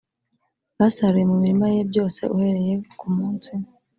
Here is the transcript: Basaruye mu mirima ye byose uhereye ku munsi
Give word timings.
Basaruye 0.79 1.25
mu 1.29 1.35
mirima 1.41 1.65
ye 1.73 1.79
byose 1.91 2.21
uhereye 2.35 2.73
ku 2.99 3.07
munsi 3.15 3.51